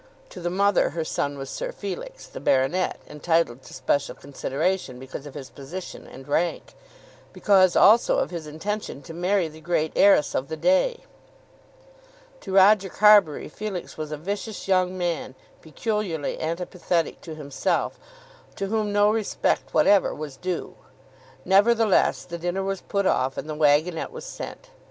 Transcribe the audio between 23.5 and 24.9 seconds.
waggonnette was sent.